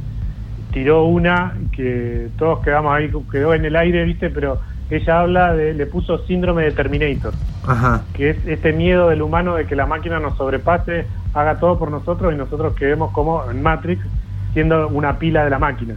[0.72, 4.28] tiró una que todos quedamos ahí, quedó en el aire, ¿viste?
[4.28, 7.34] Pero ella habla de, le puso síndrome de Terminator,
[8.14, 11.90] que es este miedo del humano de que la máquina nos sobrepase, haga todo por
[11.90, 14.02] nosotros y nosotros quedemos como en Matrix
[14.54, 15.94] siendo una pila de la máquina.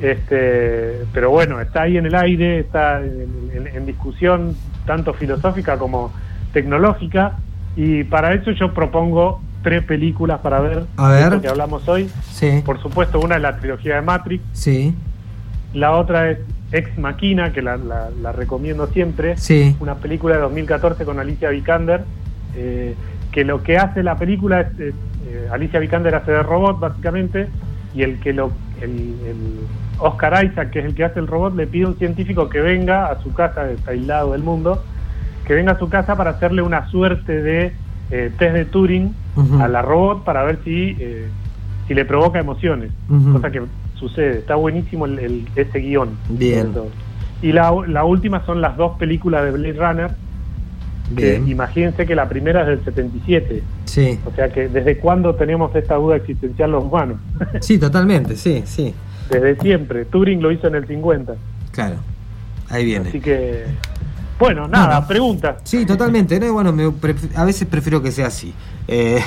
[0.00, 6.12] este, pero bueno, está ahí en el aire, está en discusión tanto filosófica como
[6.52, 7.36] tecnológica
[7.76, 11.40] y para eso yo propongo tres películas para ver, A ver.
[11.40, 12.08] que hablamos hoy.
[12.30, 12.62] Sí.
[12.64, 14.44] Por supuesto, una es la trilogía de Matrix.
[14.52, 14.94] Sí.
[15.74, 16.38] La otra es
[16.72, 19.36] Ex Machina, que la, la, recomiendo siempre.
[19.36, 19.76] Sí.
[19.80, 22.04] Una película de 2014 con Alicia Vikander,
[22.56, 22.94] eh,
[23.30, 24.92] que lo que hace la película es, eh,
[25.50, 27.48] Alicia Vikander hace de robot, básicamente,
[27.94, 28.50] y el que lo...
[28.80, 28.90] El,
[29.26, 29.36] el
[29.98, 32.60] Oscar Isaac, que es el que hace el robot, le pide a un científico que
[32.60, 34.82] venga a su casa, aislado del mundo,
[35.46, 37.72] que venga a su casa para hacerle una suerte de
[38.10, 39.14] eh, test de Turing
[39.60, 41.28] a la robot para ver si, eh,
[41.86, 42.90] si le provoca emociones,
[43.32, 43.62] cosa que
[43.98, 44.38] sucede.
[44.38, 46.16] Está buenísimo el, ese guion.
[46.28, 46.72] Bien.
[47.42, 50.10] Y la, la, última son las dos películas de Blade Runner.
[51.08, 51.48] Bien.
[51.48, 53.62] imagínense que la primera es del 77.
[53.84, 54.18] Sí.
[54.24, 57.18] O sea que desde cuándo tenemos esta duda existencial los humanos.
[57.60, 58.94] sí, totalmente, sí, sí.
[59.30, 60.04] Desde siempre.
[60.04, 61.34] Turing lo hizo en el 50.
[61.70, 61.96] Claro.
[62.68, 63.08] Ahí viene.
[63.08, 63.64] Así que
[64.38, 65.58] bueno, nada, pregunta.
[65.64, 66.38] Sí, totalmente.
[66.50, 66.74] Bueno,
[67.34, 68.52] a veces prefiero que sea así.
[68.86, 69.22] Eh,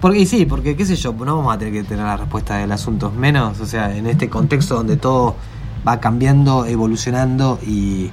[0.00, 2.70] porque sí, porque qué sé yo, no vamos a tener que tener la respuesta del
[2.72, 3.10] asunto.
[3.10, 5.36] Menos, o sea, en este contexto donde todo
[5.86, 8.10] va cambiando, evolucionando y,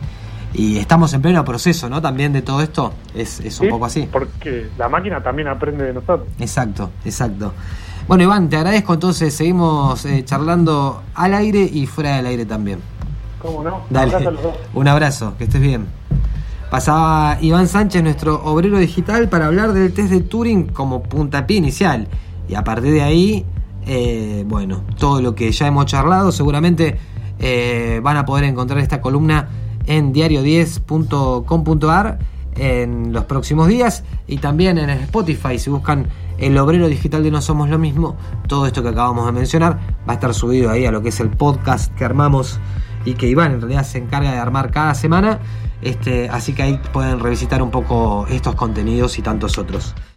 [0.56, 2.02] estamos en pleno proceso, ¿no?
[2.02, 4.10] También de todo esto es, es un poco así.
[4.12, 6.28] Porque la máquina también aprende de nosotros.
[6.40, 7.54] Exacto, exacto.
[8.08, 9.36] Bueno, Iván, te agradezco entonces.
[9.36, 12.80] Seguimos eh, charlando al aire y fuera del aire también.
[13.40, 13.82] ¿Cómo no?
[13.90, 14.16] Dale.
[14.74, 15.97] Un abrazo, que estés bien.
[16.70, 22.10] Pasaba Iván Sánchez, nuestro obrero digital, para hablar del test de Turing como puntapié inicial.
[22.50, 23.46] Y a partir de ahí,
[23.86, 26.98] eh, bueno, todo lo que ya hemos charlado, seguramente
[27.40, 29.48] eh, van a poder encontrar esta columna
[29.86, 32.20] en diario10.com.ar
[32.58, 35.58] en los próximos días y también en Spotify.
[35.60, 39.32] Si buscan el obrero digital de No Somos Lo Mismo, todo esto que acabamos de
[39.32, 42.60] mencionar va a estar subido ahí a lo que es el podcast que armamos
[43.08, 45.40] y que Iván en realidad se encarga de armar cada semana.
[45.82, 49.96] Este, así que ahí pueden revisitar un poco estos contenidos y tantos otros.